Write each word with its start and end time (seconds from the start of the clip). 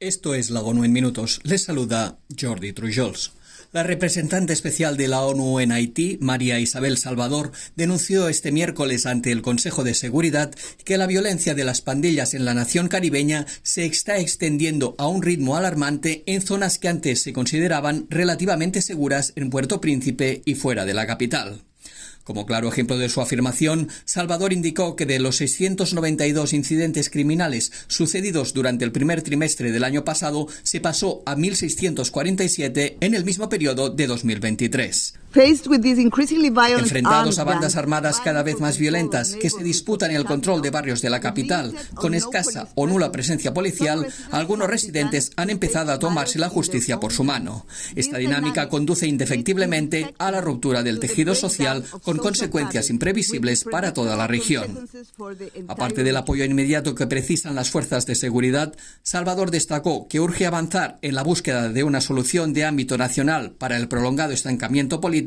Esto 0.00 0.36
es 0.36 0.50
la 0.50 0.60
ONU 0.60 0.84
en 0.84 0.92
minutos. 0.92 1.40
Les 1.42 1.64
saluda 1.64 2.20
Jordi 2.40 2.72
Trujols. 2.72 3.32
La 3.72 3.82
representante 3.82 4.52
especial 4.52 4.96
de 4.96 5.08
la 5.08 5.22
ONU 5.22 5.58
en 5.58 5.72
Haití, 5.72 6.18
María 6.20 6.60
Isabel 6.60 6.98
Salvador, 6.98 7.50
denunció 7.74 8.28
este 8.28 8.52
miércoles 8.52 9.06
ante 9.06 9.32
el 9.32 9.42
Consejo 9.42 9.82
de 9.82 9.94
Seguridad 9.94 10.54
que 10.84 10.98
la 10.98 11.08
violencia 11.08 11.56
de 11.56 11.64
las 11.64 11.80
pandillas 11.80 12.34
en 12.34 12.44
la 12.44 12.54
nación 12.54 12.86
caribeña 12.86 13.44
se 13.62 13.86
está 13.86 14.18
extendiendo 14.18 14.94
a 14.98 15.08
un 15.08 15.20
ritmo 15.20 15.56
alarmante 15.56 16.22
en 16.26 16.42
zonas 16.42 16.78
que 16.78 16.86
antes 16.86 17.20
se 17.20 17.32
consideraban 17.32 18.06
relativamente 18.08 18.82
seguras 18.82 19.32
en 19.34 19.50
Puerto 19.50 19.80
Príncipe 19.80 20.42
y 20.44 20.54
fuera 20.54 20.84
de 20.84 20.94
la 20.94 21.08
capital. 21.08 21.67
Como 22.28 22.44
claro 22.44 22.68
ejemplo 22.68 22.98
de 22.98 23.08
su 23.08 23.22
afirmación, 23.22 23.88
Salvador 24.04 24.52
indicó 24.52 24.96
que 24.96 25.06
de 25.06 25.18
los 25.18 25.36
692 25.36 26.52
incidentes 26.52 27.08
criminales 27.08 27.72
sucedidos 27.86 28.52
durante 28.52 28.84
el 28.84 28.92
primer 28.92 29.22
trimestre 29.22 29.72
del 29.72 29.82
año 29.82 30.04
pasado, 30.04 30.46
se 30.62 30.78
pasó 30.78 31.22
a 31.24 31.36
1.647 31.36 32.98
en 33.00 33.14
el 33.14 33.24
mismo 33.24 33.48
periodo 33.48 33.88
de 33.88 34.06
2023. 34.06 35.14
Enfrentados 36.78 37.38
a 37.38 37.44
bandas 37.44 37.76
armadas 37.76 38.18
cada 38.20 38.42
vez 38.42 38.60
más 38.60 38.78
violentas 38.78 39.34
que 39.34 39.50
se 39.50 39.62
disputan 39.62 40.10
el 40.10 40.24
control 40.24 40.62
de 40.62 40.70
barrios 40.70 41.02
de 41.02 41.10
la 41.10 41.20
capital, 41.20 41.74
con 41.94 42.14
escasa 42.14 42.68
o 42.74 42.86
nula 42.86 43.12
presencia 43.12 43.52
policial, 43.52 44.06
algunos 44.30 44.68
residentes 44.68 45.30
han 45.36 45.50
empezado 45.50 45.92
a 45.92 45.98
tomarse 45.98 46.38
la 46.38 46.48
justicia 46.48 46.98
por 46.98 47.12
su 47.12 47.24
mano. 47.24 47.66
Esta 47.94 48.16
dinámica 48.16 48.70
conduce 48.70 49.06
indefectiblemente 49.06 50.14
a 50.18 50.30
la 50.30 50.40
ruptura 50.40 50.82
del 50.82 50.98
tejido 50.98 51.34
social 51.34 51.84
con 52.02 52.16
consecuencias 52.16 52.88
imprevisibles 52.88 53.64
para 53.64 53.92
toda 53.92 54.16
la 54.16 54.26
región. 54.26 54.88
Aparte 55.68 56.04
del 56.04 56.16
apoyo 56.16 56.44
inmediato 56.44 56.94
que 56.94 57.06
precisan 57.06 57.54
las 57.54 57.70
fuerzas 57.70 58.06
de 58.06 58.14
seguridad, 58.14 58.74
Salvador 59.02 59.50
destacó 59.50 60.08
que 60.08 60.20
urge 60.20 60.46
avanzar 60.46 60.98
en 61.02 61.14
la 61.14 61.22
búsqueda 61.22 61.68
de 61.68 61.84
una 61.84 62.00
solución 62.00 62.54
de 62.54 62.64
ámbito 62.64 62.96
nacional 62.96 63.50
para 63.50 63.76
el 63.76 63.88
prolongado 63.88 64.32
estancamiento 64.32 65.02
político 65.02 65.17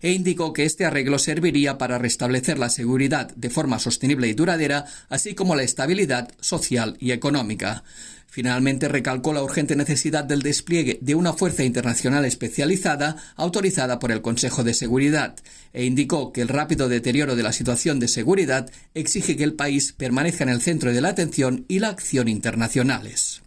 e 0.00 0.12
indicó 0.12 0.52
que 0.52 0.64
este 0.64 0.84
arreglo 0.84 1.18
serviría 1.18 1.78
para 1.78 1.98
restablecer 1.98 2.58
la 2.58 2.68
seguridad 2.68 3.34
de 3.34 3.50
forma 3.50 3.78
sostenible 3.78 4.28
y 4.28 4.34
duradera, 4.34 4.86
así 5.08 5.34
como 5.34 5.56
la 5.56 5.62
estabilidad 5.62 6.30
social 6.40 6.96
y 7.00 7.12
económica. 7.12 7.84
Finalmente 8.28 8.88
recalcó 8.88 9.32
la 9.32 9.42
urgente 9.42 9.76
necesidad 9.76 10.24
del 10.24 10.42
despliegue 10.42 10.98
de 11.00 11.14
una 11.14 11.32
fuerza 11.32 11.64
internacional 11.64 12.24
especializada 12.26 13.16
autorizada 13.34 13.98
por 13.98 14.12
el 14.12 14.20
Consejo 14.20 14.62
de 14.62 14.74
Seguridad 14.74 15.36
e 15.72 15.84
indicó 15.84 16.32
que 16.32 16.42
el 16.42 16.48
rápido 16.48 16.88
deterioro 16.88 17.34
de 17.34 17.42
la 17.42 17.52
situación 17.52 17.98
de 17.98 18.08
seguridad 18.08 18.70
exige 18.92 19.36
que 19.36 19.44
el 19.44 19.54
país 19.54 19.94
permanezca 19.94 20.44
en 20.44 20.50
el 20.50 20.60
centro 20.60 20.92
de 20.92 21.00
la 21.00 21.08
atención 21.08 21.64
y 21.68 21.78
la 21.78 21.88
acción 21.88 22.28
internacionales. 22.28 23.40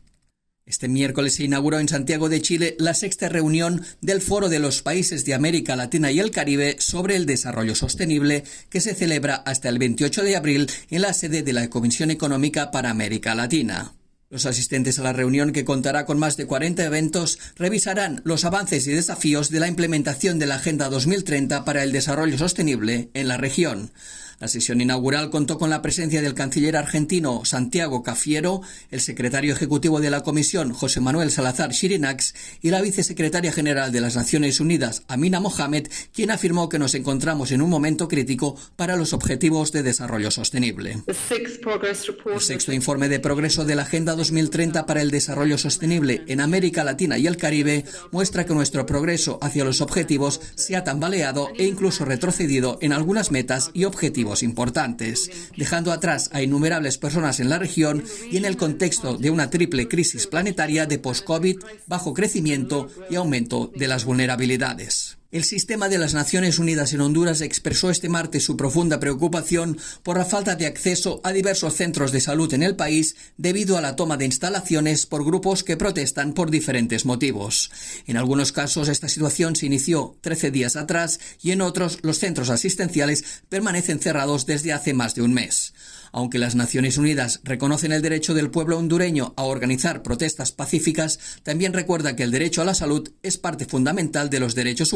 Este 0.69 0.87
miércoles 0.87 1.33
se 1.33 1.45
inauguró 1.45 1.79
en 1.79 1.87
Santiago 1.87 2.29
de 2.29 2.43
Chile 2.43 2.75
la 2.77 2.93
sexta 2.93 3.27
reunión 3.27 3.81
del 4.01 4.21
Foro 4.21 4.49
de 4.49 4.59
los 4.59 4.83
Países 4.83 5.25
de 5.25 5.33
América 5.33 5.75
Latina 5.75 6.11
y 6.11 6.19
el 6.19 6.29
Caribe 6.29 6.75
sobre 6.77 7.15
el 7.15 7.25
Desarrollo 7.25 7.73
Sostenible, 7.73 8.43
que 8.69 8.79
se 8.79 8.93
celebra 8.93 9.33
hasta 9.33 9.67
el 9.67 9.79
28 9.79 10.21
de 10.21 10.35
abril 10.35 10.69
en 10.91 11.01
la 11.01 11.13
sede 11.13 11.41
de 11.41 11.53
la 11.53 11.71
Comisión 11.71 12.11
Económica 12.11 12.69
para 12.69 12.91
América 12.91 13.33
Latina. 13.33 13.93
Los 14.29 14.45
asistentes 14.45 14.99
a 14.99 15.01
la 15.01 15.11
reunión, 15.11 15.53
que 15.53 15.65
contará 15.65 16.05
con 16.05 16.19
más 16.19 16.37
de 16.37 16.45
40 16.45 16.85
eventos, 16.85 17.39
revisarán 17.55 18.21
los 18.23 18.45
avances 18.45 18.85
y 18.85 18.91
desafíos 18.91 19.49
de 19.49 19.61
la 19.61 19.67
implementación 19.67 20.37
de 20.37 20.45
la 20.45 20.55
Agenda 20.57 20.87
2030 20.87 21.65
para 21.65 21.81
el 21.81 21.91
Desarrollo 21.91 22.37
Sostenible 22.37 23.09
en 23.15 23.27
la 23.27 23.37
región. 23.37 23.91
La 24.39 24.47
sesión 24.47 24.79
inaugural 24.79 25.29
contó 25.29 25.57
con 25.57 25.69
la 25.69 25.81
presencia 25.81 26.21
del 26.21 26.33
canciller 26.33 26.77
argentino 26.77 27.43
Santiago 27.43 28.03
Cafiero, 28.03 28.61
el 28.89 29.01
secretario 29.01 29.53
ejecutivo 29.53 29.99
de 29.99 30.09
la 30.09 30.23
Comisión 30.23 30.71
José 30.71 31.01
Manuel 31.01 31.29
Salazar 31.29 31.71
Shirinax 31.71 32.33
y 32.61 32.69
la 32.69 32.81
vicesecretaria 32.81 33.51
general 33.51 33.91
de 33.91 33.99
las 33.99 34.15
Naciones 34.15 34.61
Unidas 34.61 35.03
Amina 35.09 35.41
Mohamed, 35.41 35.87
quien 36.13 36.31
afirmó 36.31 36.69
que 36.69 36.79
nos 36.79 36.95
encontramos 36.95 37.51
en 37.51 37.61
un 37.61 37.69
momento 37.69 38.07
crítico 38.07 38.55
para 38.77 38.95
los 38.95 39.11
objetivos 39.11 39.73
de 39.73 39.83
desarrollo 39.83 40.31
sostenible. 40.31 41.03
El 41.05 42.41
sexto 42.41 42.71
informe 42.71 43.09
de 43.09 43.19
progreso 43.19 43.65
de 43.65 43.75
la 43.75 43.81
Agenda 43.81 44.15
2030 44.15 44.85
para 44.85 45.01
el 45.01 45.11
Desarrollo 45.11 45.57
Sostenible 45.57 46.23
en 46.27 46.39
América 46.39 46.85
Latina 46.85 47.17
y 47.17 47.27
el 47.27 47.35
Caribe 47.35 47.83
muestra 48.11 48.45
que 48.45 48.53
nuestro 48.53 48.85
progreso 48.85 49.37
hacia 49.41 49.65
los 49.65 49.81
objetivos 49.81 50.39
se 50.55 50.77
ha 50.77 50.85
tambaleado 50.85 51.49
e 51.57 51.65
incluso 51.65 52.05
retrocedido 52.05 52.77
en 52.81 52.93
algunas 52.93 53.31
metas 53.31 53.71
y 53.73 53.83
objetivos 53.83 54.28
importantes, 54.43 55.29
dejando 55.57 55.91
atrás 55.91 56.29
a 56.33 56.41
innumerables 56.41 56.97
personas 56.97 57.39
en 57.39 57.49
la 57.49 57.59
región 57.59 58.03
y 58.31 58.37
en 58.37 58.45
el 58.45 58.57
contexto 58.57 59.17
de 59.17 59.29
una 59.29 59.49
triple 59.49 59.87
crisis 59.87 60.27
planetaria 60.27 60.85
de 60.85 60.99
post-COVID, 60.99 61.57
bajo 61.87 62.13
crecimiento 62.13 62.87
y 63.09 63.15
aumento 63.15 63.71
de 63.75 63.87
las 63.87 64.05
vulnerabilidades. 64.05 65.18
El 65.31 65.43
sistema 65.43 65.89
de 65.89 65.99
las 65.99 66.15
Naciones 66.15 66.57
Unidas 66.57 66.91
en 66.91 67.01
Honduras 67.01 67.41
expresó 67.41 67.91
este 67.91 68.09
martes 68.09 68.43
su 68.43 68.57
profunda 68.57 68.99
preocupación 68.99 69.77
por 70.01 70.17
la 70.17 70.25
falta 70.25 70.55
de 70.55 70.65
acceso 70.65 71.21
a 71.23 71.31
diversos 71.31 71.75
centros 71.75 72.11
de 72.11 72.19
salud 72.19 72.51
en 72.55 72.63
el 72.63 72.75
país 72.75 73.15
debido 73.37 73.77
a 73.77 73.81
la 73.81 73.95
toma 73.95 74.17
de 74.17 74.25
instalaciones 74.25 75.05
por 75.05 75.23
grupos 75.23 75.63
que 75.63 75.77
protestan 75.77 76.33
por 76.33 76.49
diferentes 76.49 77.05
motivos. 77.05 77.69
En 78.07 78.17
algunos 78.17 78.51
casos 78.51 78.87
esta 78.87 79.07
situación 79.07 79.55
se 79.55 79.67
inició 79.67 80.17
13 80.21 80.49
días 80.49 80.75
atrás 80.75 81.19
y 81.43 81.51
en 81.51 81.61
otros 81.61 81.99
los 82.01 82.17
centros 82.17 82.49
asistenciales 82.49 83.43
permanecen 83.49 83.99
cerrados 83.99 84.47
desde 84.47 84.73
hace 84.73 84.95
más 84.95 85.13
de 85.13 85.21
un 85.21 85.35
mes. 85.35 85.75
Aunque 86.11 86.39
las 86.39 86.55
Naciones 86.55 86.97
Unidas 86.97 87.39
reconocen 87.43 87.91
el 87.91 88.01
derecho 88.01 88.33
del 88.33 88.49
pueblo 88.49 88.77
hondureño 88.77 89.33
a 89.37 89.43
organizar 89.43 90.01
protestas 90.01 90.51
pacíficas, 90.51 91.19
también 91.43 91.73
recuerda 91.73 92.15
que 92.15 92.23
el 92.23 92.31
derecho 92.31 92.61
a 92.61 92.65
la 92.65 92.73
salud 92.73 93.11
es 93.21 93.37
parte 93.37 93.65
fundamental 93.65 94.31
de 94.31 94.39
los 94.39 94.55
derechos 94.55 94.93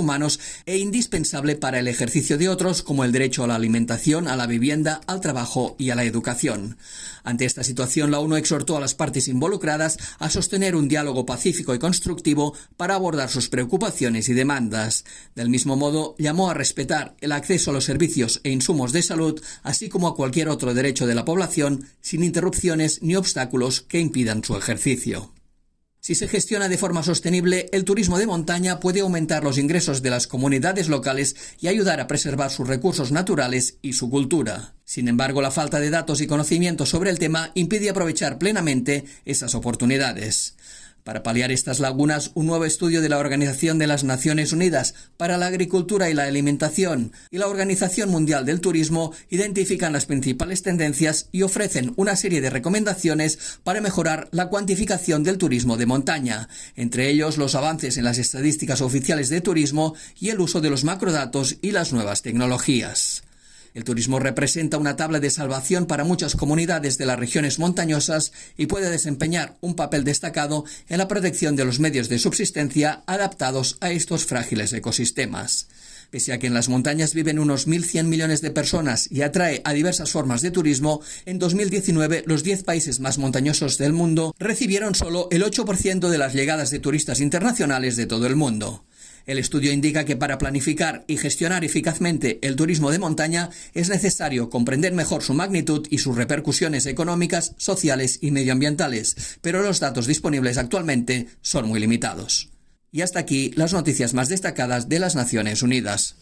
e 0.65 0.77
indispensable 0.77 1.55
para 1.55 1.79
el 1.79 1.87
ejercicio 1.87 2.37
de 2.37 2.49
otros 2.49 2.83
como 2.83 3.03
el 3.03 3.11
derecho 3.11 3.43
a 3.43 3.47
la 3.47 3.55
alimentación, 3.55 4.27
a 4.27 4.35
la 4.35 4.47
vivienda, 4.47 5.01
al 5.07 5.21
trabajo 5.21 5.75
y 5.77 5.89
a 5.89 5.95
la 5.95 6.03
educación. 6.03 6.77
Ante 7.23 7.45
esta 7.45 7.63
situación, 7.63 8.11
la 8.11 8.19
ONU 8.19 8.35
exhortó 8.35 8.75
a 8.75 8.81
las 8.81 8.95
partes 8.95 9.27
involucradas 9.27 9.97
a 10.19 10.29
sostener 10.29 10.75
un 10.75 10.87
diálogo 10.87 11.25
pacífico 11.25 11.73
y 11.73 11.79
constructivo 11.79 12.53
para 12.75 12.95
abordar 12.95 13.29
sus 13.29 13.49
preocupaciones 13.49 14.27
y 14.29 14.33
demandas. 14.33 15.05
Del 15.35 15.49
mismo 15.49 15.75
modo, 15.75 16.15
llamó 16.17 16.49
a 16.49 16.53
respetar 16.53 17.15
el 17.21 17.31
acceso 17.31 17.71
a 17.71 17.73
los 17.73 17.85
servicios 17.85 18.41
e 18.43 18.51
insumos 18.51 18.91
de 18.91 19.03
salud, 19.03 19.41
así 19.63 19.89
como 19.89 20.07
a 20.07 20.15
cualquier 20.15 20.49
otro 20.49 20.73
derecho 20.73 21.07
de 21.07 21.15
la 21.15 21.25
población 21.25 21.87
sin 22.01 22.23
interrupciones 22.23 23.01
ni 23.01 23.15
obstáculos 23.15 23.81
que 23.81 23.99
impidan 23.99 24.43
su 24.43 24.57
ejercicio. 24.57 25.31
Si 26.05 26.15
se 26.15 26.27
gestiona 26.27 26.67
de 26.67 26.77
forma 26.77 27.01
sostenible, 27.01 27.67
el 27.71 27.85
turismo 27.85 28.17
de 28.17 28.27
montaña 28.27 28.81
puede 28.81 28.99
aumentar 28.99 29.41
los 29.41 29.57
ingresos 29.57 30.01
de 30.01 30.09
las 30.09 30.27
comunidades 30.27 30.89
locales 30.89 31.37
y 31.61 31.69
ayudar 31.69 32.01
a 32.01 32.07
preservar 32.07 32.51
sus 32.51 32.67
recursos 32.67 33.13
naturales 33.13 33.77
y 33.81 33.93
su 33.93 34.09
cultura. 34.09 34.73
Sin 34.83 35.07
embargo, 35.07 35.41
la 35.41 35.49
falta 35.49 35.79
de 35.79 35.89
datos 35.89 36.19
y 36.19 36.27
conocimientos 36.27 36.89
sobre 36.89 37.09
el 37.09 37.19
tema 37.19 37.51
impide 37.53 37.89
aprovechar 37.89 38.37
plenamente 38.37 39.05
esas 39.23 39.55
oportunidades. 39.55 40.55
Para 41.03 41.21
paliar 41.21 41.51
estas 41.51 41.81
lagunas, 41.81 42.31
un 42.33 42.45
nuevo 42.45 42.63
estudio 42.63 43.01
de 43.01 43.09
la 43.09 43.17
Organización 43.17 43.77
de 43.77 43.87
las 43.87 44.05
Naciones 44.05 44.53
Unidas 44.53 44.93
para 45.17 45.37
la 45.37 45.47
Agricultura 45.47 46.09
y 46.09 46.13
la 46.13 46.23
Alimentación 46.23 47.11
y 47.29 47.39
la 47.39 47.47
Organización 47.47 48.09
Mundial 48.09 48.45
del 48.45 48.61
Turismo 48.61 49.11
identifican 49.29 49.91
las 49.91 50.05
principales 50.05 50.63
tendencias 50.63 51.27
y 51.33 51.41
ofrecen 51.41 51.93
una 51.97 52.15
serie 52.15 52.39
de 52.39 52.49
recomendaciones 52.49 53.59
para 53.63 53.81
mejorar 53.81 54.29
la 54.31 54.47
cuantificación 54.47 55.23
del 55.23 55.37
turismo 55.37 55.75
de 55.75 55.87
montaña, 55.87 56.47
entre 56.77 57.09
ellos 57.09 57.37
los 57.37 57.55
avances 57.55 57.97
en 57.97 58.05
las 58.05 58.17
estadísticas 58.17 58.81
oficiales 58.81 59.27
de 59.27 59.41
turismo 59.41 59.95
y 60.19 60.29
el 60.29 60.39
uso 60.39 60.61
de 60.61 60.69
los 60.69 60.85
macrodatos 60.85 61.57
y 61.61 61.71
las 61.71 61.91
nuevas 61.91 62.21
tecnologías. 62.21 63.23
El 63.73 63.83
turismo 63.83 64.19
representa 64.19 64.77
una 64.77 64.95
tabla 64.95 65.19
de 65.19 65.31
salvación 65.31 65.87
para 65.87 66.03
muchas 66.03 66.35
comunidades 66.35 66.97
de 66.99 67.07
las 67.07 67.17
regiones 67.17 67.57
montañosas 67.57 68.31
y 68.55 68.67
puede 68.67 68.89
desempeñar 68.89 69.57
un 69.61 69.75
papel 69.75 70.03
destacado 70.03 70.63
en 70.89 70.99
la 70.99 71.07
protección 71.07 71.55
de 71.55 71.65
los 71.65 71.79
medios 71.79 72.07
de 72.07 72.19
subsistencia 72.19 73.03
adaptados 73.07 73.77
a 73.81 73.89
estos 73.91 74.25
frágiles 74.25 74.73
ecosistemas. 74.73 75.67
Pese 76.11 76.31
a 76.31 76.37
que 76.37 76.45
en 76.45 76.53
las 76.53 76.69
montañas 76.69 77.15
viven 77.15 77.39
unos 77.39 77.67
1.100 77.67 78.03
millones 78.03 78.41
de 78.41 78.51
personas 78.51 79.11
y 79.11 79.23
atrae 79.23 79.63
a 79.65 79.73
diversas 79.73 80.11
formas 80.11 80.43
de 80.43 80.51
turismo, 80.51 81.01
en 81.25 81.39
2019 81.39 82.25
los 82.27 82.43
10 82.43 82.61
países 82.61 82.99
más 82.99 83.17
montañosos 83.17 83.79
del 83.79 83.93
mundo 83.93 84.35
recibieron 84.37 84.93
solo 84.93 85.27
el 85.31 85.43
8% 85.43 86.09
de 86.09 86.17
las 86.19 86.33
llegadas 86.33 86.69
de 86.69 86.77
turistas 86.77 87.19
internacionales 87.19 87.95
de 87.95 88.05
todo 88.05 88.27
el 88.27 88.35
mundo. 88.35 88.83
El 89.25 89.37
estudio 89.37 89.71
indica 89.71 90.03
que 90.03 90.17
para 90.17 90.37
planificar 90.37 91.05
y 91.07 91.17
gestionar 91.17 91.63
eficazmente 91.63 92.39
el 92.41 92.57
turismo 92.57 92.91
de 92.91 92.99
montaña 92.99 93.49
es 93.73 93.89
necesario 93.89 94.49
comprender 94.49 94.93
mejor 94.93 95.23
su 95.23 95.33
magnitud 95.33 95.87
y 95.89 95.99
sus 95.99 96.15
repercusiones 96.15 96.85
económicas, 96.85 97.53
sociales 97.57 98.19
y 98.21 98.31
medioambientales, 98.31 99.37
pero 99.41 99.61
los 99.61 99.79
datos 99.79 100.07
disponibles 100.07 100.57
actualmente 100.57 101.27
son 101.41 101.67
muy 101.67 101.79
limitados. 101.79 102.49
Y 102.91 103.01
hasta 103.01 103.19
aquí 103.19 103.51
las 103.55 103.73
noticias 103.73 104.13
más 104.13 104.29
destacadas 104.29 104.89
de 104.89 104.99
las 104.99 105.15
Naciones 105.15 105.63
Unidas. 105.63 106.17